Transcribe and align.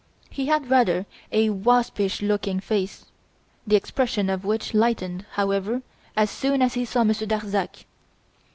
He 0.31 0.47
had 0.47 0.67
rather 0.71 1.05
a 1.31 1.51
waspish 1.51 2.23
looking 2.23 2.59
face, 2.59 3.05
the 3.67 3.75
expression 3.75 4.31
of 4.31 4.43
which 4.43 4.73
lightened, 4.73 5.27
however, 5.33 5.83
as 6.17 6.31
soon 6.31 6.63
as 6.63 6.73
he 6.73 6.85
saw 6.85 7.03
Monsieur 7.03 7.27
Darzac. 7.27 7.85